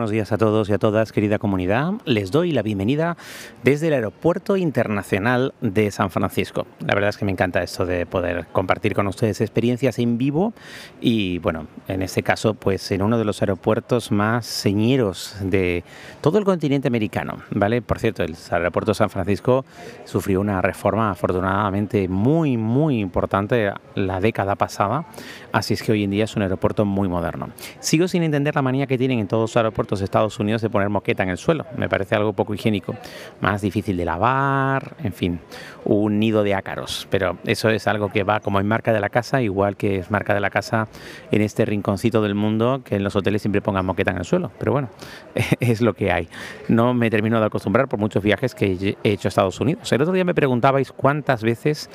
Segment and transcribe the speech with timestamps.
[0.00, 1.92] Buenos días a todos y a todas, querida comunidad.
[2.06, 3.18] Les doy la bienvenida
[3.62, 6.66] desde el Aeropuerto Internacional de San Francisco.
[6.78, 10.54] La verdad es que me encanta esto de poder compartir con ustedes experiencias en vivo
[11.02, 15.84] y, bueno, en este caso, pues en uno de los aeropuertos más señeros de
[16.22, 17.82] todo el continente americano, ¿vale?
[17.82, 19.66] Por cierto, el aeropuerto San Francisco
[20.06, 25.04] sufrió una reforma afortunadamente muy, muy importante la década pasada,
[25.52, 27.50] así es que hoy en día es un aeropuerto muy moderno.
[27.80, 31.24] Sigo sin entender la manía que tienen en todos aeropuertos Estados Unidos de poner moqueta
[31.24, 31.66] en el suelo.
[31.76, 32.94] Me parece algo poco higiénico,
[33.40, 35.40] más difícil de lavar, en fin,
[35.84, 37.08] un nido de ácaros.
[37.10, 40.10] Pero eso es algo que va como en marca de la casa, igual que es
[40.10, 40.86] marca de la casa
[41.32, 44.52] en este rinconcito del mundo que en los hoteles siempre pongan moqueta en el suelo.
[44.58, 44.88] Pero bueno,
[45.60, 46.28] es lo que hay.
[46.68, 49.92] No me termino de acostumbrar por muchos viajes que he hecho a Estados Unidos.
[49.92, 51.90] El otro día me preguntabais cuántas veces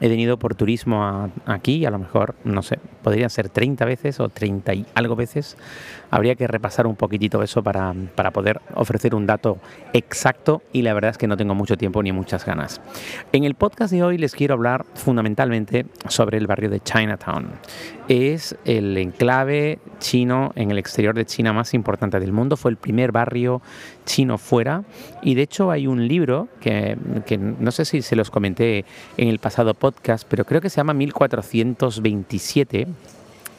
[0.00, 4.28] he venido por turismo aquí, a lo mejor, no sé, podrían ser 30 veces o
[4.28, 5.56] 30 y algo veces.
[6.10, 9.58] Habría que repasar un poquitito eso para, para, poder ofrecer un dato
[9.92, 12.80] exacto y la verdad es que no tengo mucho tiempo ni muchas ganas.
[13.32, 17.52] En el podcast de hoy les quiero hablar fundamentalmente sobre el barrio de Chinatown.
[18.08, 22.76] Es el enclave chino en el exterior de China más importante del mundo, fue el
[22.76, 23.62] primer barrio
[24.04, 24.82] chino fuera
[25.22, 26.96] y de hecho hay un libro que,
[27.26, 28.84] que no sé si se los comenté
[29.16, 32.86] en el pasado podcast, pero creo que se llama 1427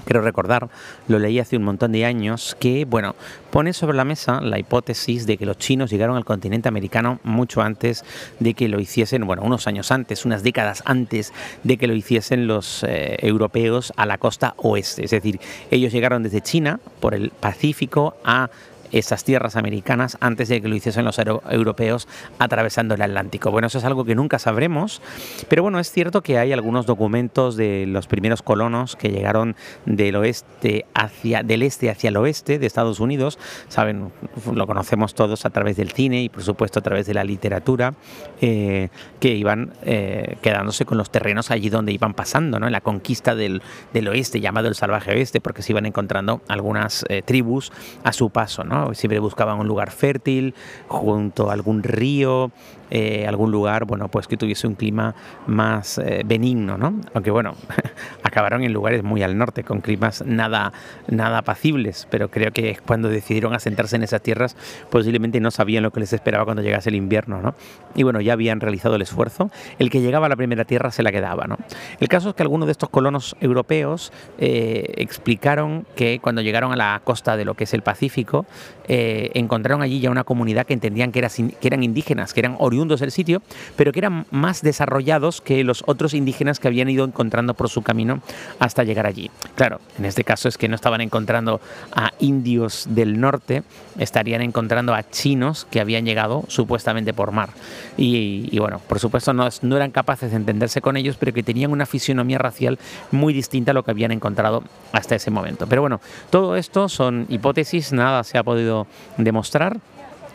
[0.05, 0.69] creo recordar,
[1.07, 3.15] lo leí hace un montón de años, que, bueno,
[3.49, 7.61] pone sobre la mesa la hipótesis de que los chinos llegaron al continente americano mucho
[7.61, 8.03] antes
[8.39, 11.33] de que lo hiciesen, bueno, unos años antes, unas décadas antes
[11.63, 15.05] de que lo hiciesen los eh, europeos a la costa oeste.
[15.05, 18.49] Es decir, ellos llegaron desde China por el Pacífico a
[18.91, 22.07] esas tierras americanas antes de que lo hiciesen los europeos
[22.39, 23.51] atravesando el Atlántico.
[23.51, 25.01] Bueno, eso es algo que nunca sabremos,
[25.47, 30.15] pero bueno, es cierto que hay algunos documentos de los primeros colonos que llegaron del
[30.15, 34.11] oeste hacia del este hacia el oeste de Estados Unidos, saben,
[34.53, 37.93] lo conocemos todos a través del cine y por supuesto a través de la literatura,
[38.41, 42.67] eh, que iban eh, quedándose con los terrenos allí donde iban pasando, ¿no?
[42.67, 43.61] En la conquista del,
[43.93, 47.71] del oeste, llamado el salvaje oeste, porque se iban encontrando algunas eh, tribus
[48.03, 48.80] a su paso, ¿no?
[48.93, 50.53] Siempre buscaban un lugar fértil,
[50.87, 52.51] junto a algún río,
[52.93, 55.15] eh, algún lugar, bueno, pues que tuviese un clima
[55.47, 56.99] más eh, benigno, ¿no?
[57.13, 57.55] Aunque bueno,
[58.23, 60.73] acabaron en lugares muy al norte, con climas nada,
[61.07, 64.57] nada apacibles, pero creo que cuando decidieron asentarse en esas tierras,
[64.89, 67.55] posiblemente no sabían lo que les esperaba cuando llegase el invierno, ¿no?
[67.95, 71.01] Y bueno, ya habían realizado el esfuerzo, el que llegaba a la primera tierra se
[71.01, 71.57] la quedaba, ¿no?
[72.01, 76.75] El caso es que algunos de estos colonos europeos eh, explicaron que cuando llegaron a
[76.75, 78.45] la costa de lo que es el Pacífico,
[78.93, 82.80] encontraron allí ya una comunidad que entendían que, era, que eran indígenas, que eran oriundos
[82.87, 83.41] del sitio,
[83.75, 87.81] pero que eran más desarrollados que los otros indígenas que habían ido encontrando por su
[87.81, 88.21] camino
[88.59, 89.29] hasta llegar allí.
[89.55, 91.61] Claro, en este caso es que no estaban encontrando
[91.93, 93.63] a indios del norte,
[93.99, 97.49] estarían encontrando a chinos que habían llegado supuestamente por mar.
[97.97, 101.71] Y, bueno, por supuesto no, no eran capaces de entenderse con ellos, pero que tenían
[101.71, 102.79] una fisionomía racial
[103.11, 105.67] muy distinta a lo que habían encontrado hasta ese momento.
[105.67, 108.87] Pero bueno, todo esto son hipótesis, nada se ha podido
[109.17, 109.79] demostrar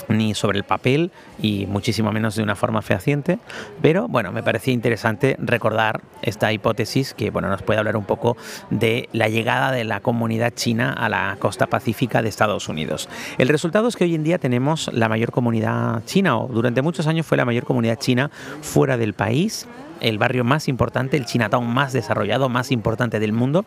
[0.09, 3.39] ni sobre el papel y muchísimo menos de una forma fehaciente,
[3.83, 8.37] pero bueno, me parecía interesante recordar esta hipótesis que bueno, nos puede hablar un poco
[8.71, 13.09] de la llegada de la comunidad china a la costa pacífica de Estados Unidos.
[13.39, 17.07] El resultado es que hoy en día tenemos la mayor comunidad china, o durante muchos
[17.07, 18.31] años fue la mayor comunidad china
[18.61, 19.67] fuera del país,
[20.01, 23.65] el barrio más importante, el Chinatown más desarrollado, más importante del mundo.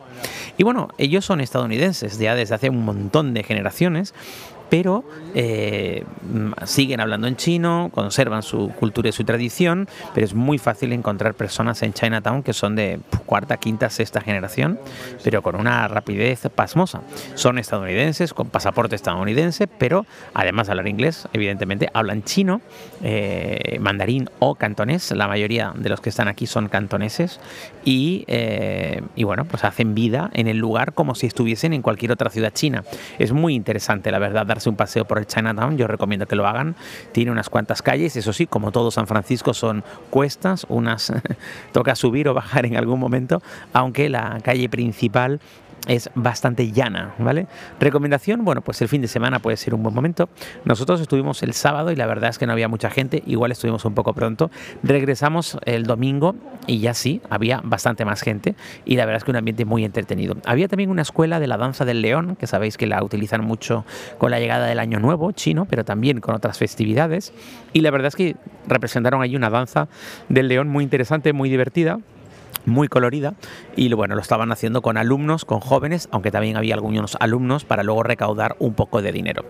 [0.58, 4.14] Y bueno, ellos son estadounidenses ya desde hace un montón de generaciones
[4.70, 5.04] pero
[5.36, 6.04] eh,
[6.66, 11.34] siguen hablando en chino, conservan su cultura y su tradición, pero es muy fácil encontrar
[11.34, 14.80] personas en Chinatown que son de cuarta, quinta, sexta generación,
[15.24, 17.02] pero con una rapidez pasmosa.
[17.36, 22.62] Son estadounidenses, con pasaporte estadounidense, pero además de hablar inglés, evidentemente hablan chino,
[23.04, 25.12] eh, mandarín o cantonés.
[25.12, 27.40] La mayoría de los que están aquí son cantoneses
[27.86, 32.12] y, eh, y bueno, pues hacen vida en el lugar como si estuviesen en cualquier
[32.12, 32.84] otra ciudad china.
[33.18, 36.76] Es muy interesante, la verdad, un paseo por el Chinatown, yo recomiendo que lo hagan.
[37.12, 41.12] Tiene unas cuantas calles, eso sí, como todo San Francisco son cuestas, unas
[41.72, 43.42] toca subir o bajar en algún momento,
[43.74, 45.40] aunque la calle principal
[45.88, 47.48] es bastante llana, ¿vale?
[47.80, 50.30] Recomendación, bueno, pues el fin de semana puede ser un buen momento.
[50.66, 53.86] Nosotros estuvimos el sábado y la verdad es que no había mucha gente, igual estuvimos
[53.86, 54.52] un poco pronto.
[54.84, 56.36] Regresamos el domingo
[56.68, 58.56] y ya sí, había bastante más gente
[58.86, 60.36] y la verdad es que un ambiente muy entretenido.
[60.46, 63.86] Había también una escuela de la danza del león, que sabéis que la utilizan mucho
[64.18, 67.34] con la llegada del año nuevo chino, pero también con otras festividades.
[67.74, 68.36] Y la verdad es que
[68.68, 69.88] representaron allí una danza
[70.28, 72.00] del león muy interesante, muy divertida
[72.66, 73.34] muy colorida
[73.76, 77.84] y bueno, lo estaban haciendo con alumnos, con jóvenes, aunque también había algunos alumnos para
[77.84, 79.46] luego recaudar un poco de dinero.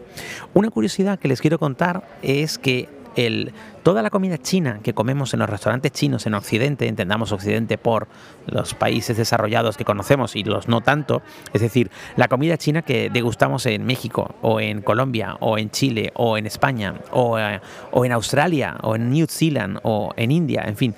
[0.53, 3.51] Una curiosidad que les quiero contar es que el,
[3.83, 8.07] toda la comida china que comemos en los restaurantes chinos en Occidente, entendamos Occidente por
[8.47, 11.21] los países desarrollados que conocemos y los no tanto,
[11.53, 16.11] es decir, la comida china que degustamos en México o en Colombia o en Chile
[16.15, 17.59] o en España o, eh,
[17.91, 20.95] o en Australia o en New Zealand o en India, en fin,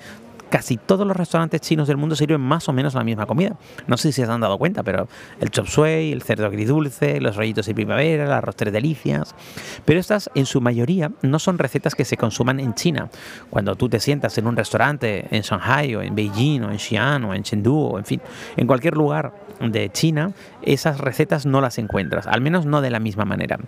[0.52, 3.56] casi todos los restaurantes chinos del mundo sirven más o menos la misma comida.
[3.86, 5.08] No sé si se han dado cuenta, pero
[5.40, 9.34] el chop suey, el cerdo agridulce, los rollitos de primavera, las arroz delicias.
[9.86, 13.08] Pero estas, en su mayoría, no son recetas que se consuman en China.
[13.48, 17.24] Cuando tú te sientas en un restaurante en Shanghai o en Beijing o en Xi'an
[17.24, 18.20] o en Chengdu o en fin,
[18.58, 19.32] en cualquier lugar
[19.70, 20.32] de China,
[20.62, 23.58] esas recetas no las encuentras, al menos no de la misma manera.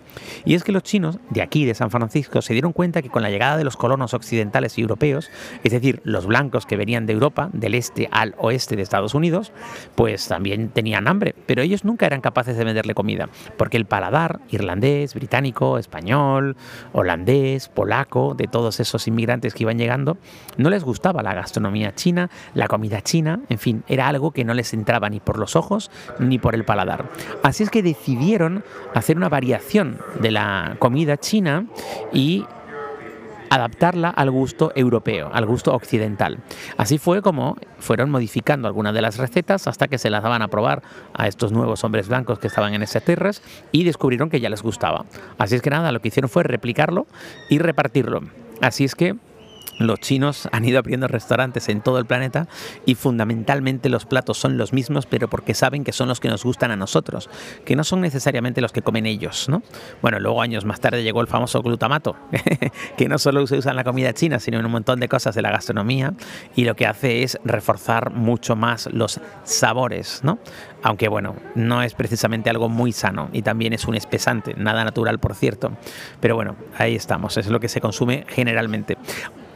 [0.43, 3.23] Y es que los chinos de aquí, de San Francisco, se dieron cuenta que con
[3.23, 5.29] la llegada de los colonos occidentales y europeos,
[5.63, 9.51] es decir, los blancos que venían de Europa, del este al oeste de Estados Unidos,
[9.95, 14.39] pues también tenían hambre, pero ellos nunca eran capaces de venderle comida, porque el paladar
[14.49, 16.55] irlandés, británico, español,
[16.93, 20.17] holandés, polaco, de todos esos inmigrantes que iban llegando,
[20.57, 24.53] no les gustaba la gastronomía china, la comida china, en fin, era algo que no
[24.53, 27.05] les entraba ni por los ojos ni por el paladar.
[27.43, 28.63] Así es que decidieron
[28.93, 31.65] hacer una variación de la comida china
[32.13, 32.45] y
[33.55, 36.39] adaptarla al gusto europeo, al gusto occidental.
[36.77, 40.47] Así fue como fueron modificando algunas de las recetas hasta que se las daban a
[40.47, 43.41] probar a estos nuevos hombres blancos que estaban en esas tierras
[43.71, 45.05] y descubrieron que ya les gustaba.
[45.37, 47.07] Así es que nada, lo que hicieron fue replicarlo
[47.49, 48.21] y repartirlo.
[48.61, 49.15] Así es que
[49.77, 52.47] los chinos han ido abriendo restaurantes en todo el planeta
[52.85, 56.43] y fundamentalmente los platos son los mismos, pero porque saben que son los que nos
[56.43, 57.29] gustan a nosotros,
[57.65, 59.63] que no son necesariamente los que comen ellos, ¿no?
[60.01, 62.15] Bueno, luego años más tarde llegó el famoso glutamato,
[62.97, 65.35] que no solo se usa en la comida china, sino en un montón de cosas
[65.35, 66.13] de la gastronomía
[66.55, 70.39] y lo que hace es reforzar mucho más los sabores, ¿no?
[70.83, 75.19] Aunque bueno, no es precisamente algo muy sano y también es un espesante, nada natural
[75.19, 75.71] por cierto.
[76.19, 78.97] Pero bueno, ahí estamos, es lo que se consume generalmente.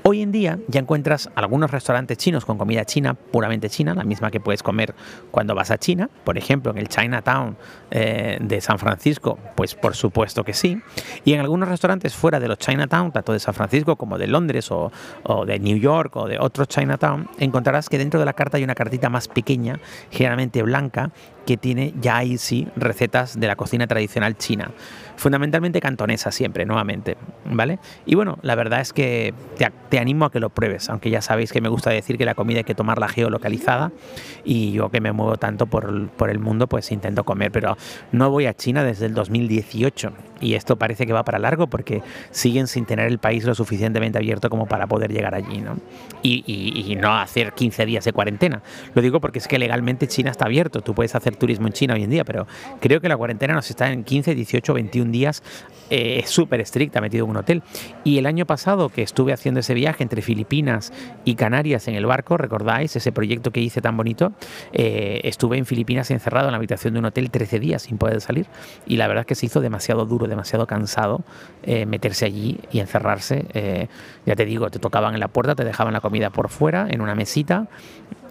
[0.04, 4.32] Hoy en día ya encuentras algunos restaurantes chinos con comida china, puramente china, la misma
[4.32, 4.96] que puedes comer
[5.30, 6.10] cuando vas a China.
[6.24, 7.58] Por ejemplo, en el Chinatown
[7.92, 10.82] eh, de San Francisco, pues por supuesto que sí.
[11.26, 14.72] Y en algunos restaurantes fuera de los Chinatown, tanto de San Francisco como de Londres
[14.72, 14.92] o,
[15.24, 18.64] o de New York o de otros Chinatown, encontrarás que dentro de la carta hay
[18.64, 19.80] una cartita más pequeña,
[20.12, 21.12] generalmente blanca,
[21.50, 24.70] que tiene ya ahí sí recetas de la cocina tradicional china.
[25.16, 27.80] Fundamentalmente cantonesa siempre, nuevamente, ¿vale?
[28.06, 29.34] Y bueno, la verdad es que
[29.90, 32.36] te, animo a que lo pruebes, aunque ya sabéis que me gusta decir que la
[32.36, 33.92] comida hay que tomarla geolocalizada
[34.44, 37.76] y yo que me muevo tanto por, por el mundo, pues intento comer, pero
[38.12, 42.02] no voy a China desde el 2018 y esto parece que va para largo porque
[42.32, 45.78] siguen sin tener el país lo suficientemente abierto como para poder llegar allí, ¿no?
[46.22, 48.62] Y, y, no hacer 15 días de cuarentena.
[48.94, 51.94] Lo digo porque es que legalmente China está abierto, tú puedes hacer turismo en China
[51.94, 52.46] hoy en día, pero
[52.82, 55.44] creo que la cuarentena nos está en 15, 18, 21 días,
[55.90, 57.64] eh, es súper estricta, metido en un hotel.
[58.04, 60.92] Y el año pasado que estuve haciendo ese viaje entre Filipinas
[61.24, 64.34] y Canarias en el barco, ¿recordáis ese proyecto que hice tan bonito?
[64.74, 68.22] Eh, estuve en Filipinas encerrado en la habitación de un hotel 13 días sin poder
[68.22, 68.48] salir
[68.86, 71.22] y la verdad es que se hizo demasiado duro demasiado cansado
[71.64, 73.46] eh, meterse allí y encerrarse.
[73.54, 73.88] Eh,
[74.26, 77.02] ya te digo, te tocaban en la puerta, te dejaban la comida por fuera, en
[77.02, 77.68] una mesita,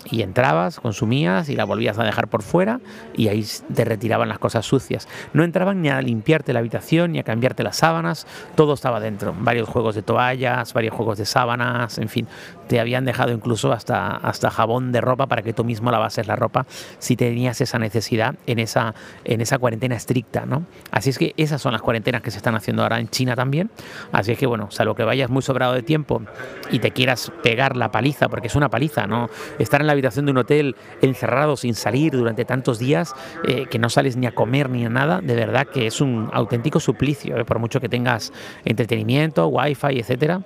[0.05, 2.81] y entrabas, consumías y la volvías a dejar por fuera
[3.14, 5.09] y ahí te retiraban las cosas sucias.
[5.33, 9.35] No entraban ni a limpiarte la habitación ni a cambiarte las sábanas, todo estaba dentro.
[9.38, 12.26] Varios juegos de toallas, varios juegos de sábanas, en fin,
[12.69, 16.37] te habían dejado incluso hasta, hasta jabón de ropa para que tú mismo lavases la
[16.37, 16.67] ropa
[16.99, 20.64] si tenías esa necesidad en esa, en esa cuarentena estricta, ¿no?
[20.90, 23.71] Así es que esas son las cuarentenas que se están haciendo ahora en China también.
[24.12, 26.23] Así es que bueno, salvo que vayas muy sobrado de tiempo
[26.71, 29.28] y te quieras pegar la paliza, porque es una paliza, ¿no?
[29.59, 33.14] Estar en la habitación de un hotel encerrado sin salir durante tantos días,
[33.45, 36.28] eh, que no sales ni a comer ni a nada, de verdad que es un
[36.33, 38.33] auténtico suplicio, eh, por mucho que tengas
[38.64, 40.43] entretenimiento, wifi, etcétera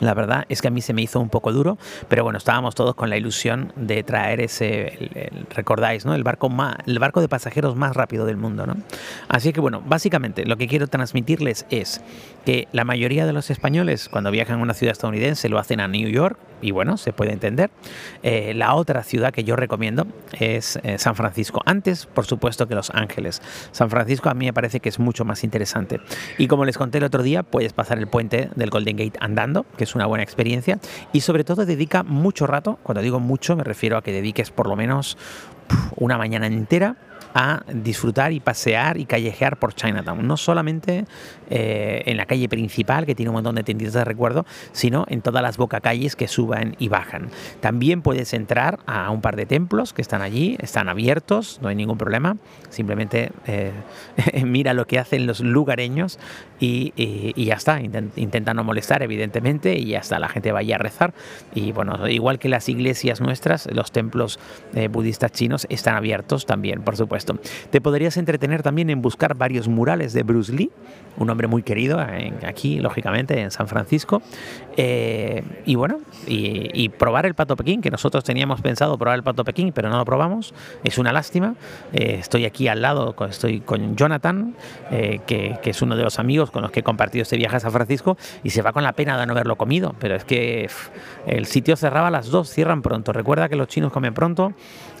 [0.00, 1.78] La verdad es que a mí se me hizo un poco duro,
[2.08, 6.14] pero bueno, estábamos todos con la ilusión de traer ese, recordáis, ¿no?
[6.14, 8.76] El barco, más, el barco de pasajeros más rápido del mundo, ¿no?
[9.28, 12.00] Así que bueno, básicamente lo que quiero transmitirles es
[12.44, 15.88] que la mayoría de los españoles cuando viajan a una ciudad estadounidense lo hacen a
[15.88, 17.70] New York, y bueno, se puede entender.
[18.22, 20.06] Eh, la otra ciudad que yo recomiendo
[20.38, 21.60] es eh, San Francisco.
[21.66, 23.42] Antes, por supuesto, que Los Ángeles.
[23.72, 26.00] San Francisco a mí me parece que es mucho más interesante.
[26.38, 29.64] Y como les conté el otro día, puedes pasar el puente del Golden Gate andando,
[29.76, 30.78] que es una buena experiencia.
[31.12, 34.68] Y sobre todo dedica mucho rato, cuando digo mucho me refiero a que dediques por
[34.68, 35.16] lo menos
[35.96, 36.96] una mañana entera
[37.38, 40.26] a disfrutar y pasear y callejear por Chinatown.
[40.26, 41.04] No solamente
[41.50, 45.20] eh, en la calle principal, que tiene un montón de tiendas de recuerdo, sino en
[45.20, 47.28] todas las bocacalles que suban y bajan.
[47.60, 51.74] También puedes entrar a un par de templos que están allí, están abiertos, no hay
[51.74, 52.38] ningún problema.
[52.70, 53.72] Simplemente eh,
[54.46, 56.18] mira lo que hacen los lugareños
[56.58, 56.94] y,
[57.36, 57.82] ya está.
[57.82, 60.18] Intenta no molestar, evidentemente, y ya está.
[60.18, 61.12] La gente vaya a rezar.
[61.54, 64.40] Y bueno, igual que las iglesias nuestras, los templos
[64.74, 67.25] eh, budistas chinos están abiertos también, por supuesto.
[67.70, 70.70] Te podrías entretener también en buscar varios murales de Bruce Lee,
[71.18, 71.98] un hombre muy querido
[72.46, 74.22] aquí, lógicamente, en San Francisco.
[74.76, 79.44] Eh, y bueno, y, probar el pato Pekín, que nosotros teníamos pensado probar el pato
[79.44, 80.54] Pekín, pero no lo probamos.
[80.84, 81.54] Es una lástima.
[81.92, 84.54] Eh, estoy aquí al lado, estoy con Jonathan,
[84.90, 87.60] eh, que, es uno de los amigos con los que he compartido este viaje a
[87.60, 89.94] San Francisco, y se va con la pena de no haberlo comido.
[89.98, 90.68] Pero es que
[91.26, 93.12] el sitio cerraba a las 2, cierran pronto.
[93.12, 94.52] Recuerda que los chinos comen pronto,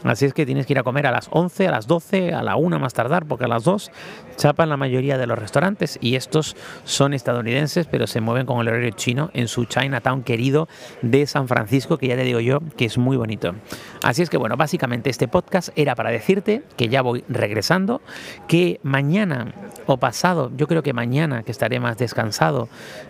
[0.04, 2.42] así es que tienes que ir a comer a las 11, a las 12, a
[2.42, 3.90] la 1 más tardar, porque a las 2
[4.36, 8.68] chapan la mayoría de los restaurantes y estos son estadounidenses, pero se mueven con el
[8.68, 10.68] horario chino en su Chinatown querido
[11.02, 13.54] de San Francisco, que ya te digo yo que es muy bonito.
[14.02, 18.00] Así es que bueno, básicamente este podcast era para decirte que ya voy regresando,
[18.48, 19.54] que mañana
[19.86, 22.68] o pasado, yo creo que mañana que estaré más descansado,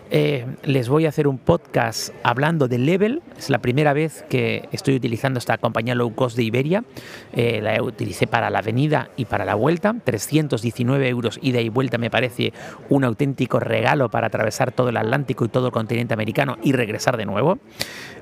[0.09, 3.21] eh, les voy a hacer un podcast hablando de Level.
[3.37, 6.83] Es la primera vez que estoy utilizando esta compañía low cost de Iberia.
[7.33, 9.95] Eh, la utilicé para la venida y para la vuelta.
[10.03, 12.53] 319 euros ida y vuelta me parece
[12.89, 17.17] un auténtico regalo para atravesar todo el Atlántico y todo el continente americano y regresar
[17.17, 17.59] de nuevo.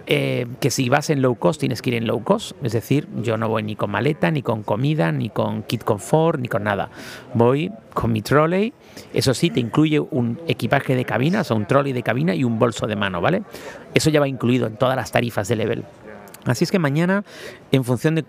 [0.08, 3.08] Eh, que si vas en low cost tienes que ir en low cost, es decir,
[3.24, 6.64] yo no voy ni con maleta, ni con comida, ni con kit confort, ni con
[6.64, 6.90] nada.
[7.34, 8.74] Voy con mi trolley,
[9.14, 12.60] eso sí, te incluye un equipaje de cabina, o un trolley de cabina y un
[12.60, 13.44] bolso de mano, ¿vale?
[13.94, 15.86] Eso ya va incluido en todas las tarifas de level.
[16.46, 17.24] Así es que mañana,
[17.72, 18.25] en función de,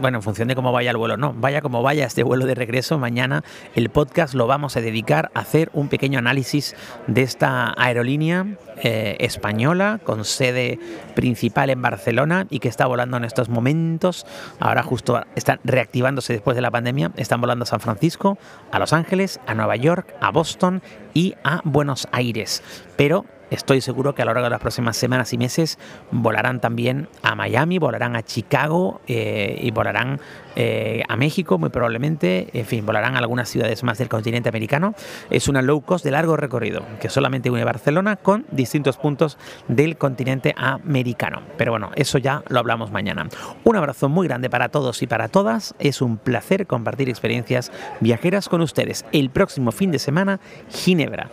[0.00, 2.54] bueno, en función de cómo vaya el vuelo, no, vaya como vaya este vuelo de
[2.54, 3.42] regreso, mañana
[3.74, 8.46] el podcast lo vamos a dedicar a hacer un pequeño análisis de esta aerolínea
[8.82, 10.78] eh, española con sede
[11.14, 14.26] principal en Barcelona y que está volando en estos momentos.
[14.60, 18.38] Ahora justo están reactivándose después de la pandemia, están volando a San Francisco,
[18.70, 20.82] a Los Ángeles, a Nueva York, a Boston
[21.14, 22.62] y a Buenos Aires.
[22.96, 25.78] Pero Estoy seguro que a lo largo de las próximas semanas y meses
[26.10, 30.20] volarán también a Miami, volarán a Chicago eh, y volarán
[30.56, 32.48] eh, a México muy probablemente.
[32.52, 34.94] En fin, volarán a algunas ciudades más del continente americano.
[35.30, 39.38] Es una low cost de largo recorrido que solamente une Barcelona con distintos puntos
[39.68, 41.42] del continente americano.
[41.56, 43.28] Pero bueno, eso ya lo hablamos mañana.
[43.62, 45.74] Un abrazo muy grande para todos y para todas.
[45.78, 49.04] Es un placer compartir experiencias viajeras con ustedes.
[49.12, 51.30] El próximo fin de semana, Ginebra.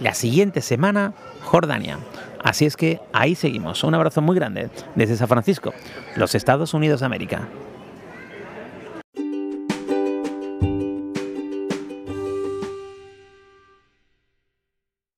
[0.00, 1.98] La siguiente semana, Jordania.
[2.42, 3.82] Así es que ahí seguimos.
[3.82, 5.72] Un abrazo muy grande desde San Francisco,
[6.16, 7.48] los Estados Unidos de América.